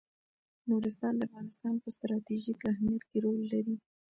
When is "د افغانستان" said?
1.17-1.73